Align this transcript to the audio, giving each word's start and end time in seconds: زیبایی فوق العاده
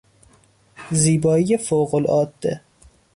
زیبایی 0.91 1.57
فوق 1.57 1.95
العاده 1.95 2.61